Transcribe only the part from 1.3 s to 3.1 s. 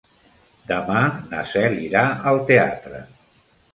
na Cel irà al teatre.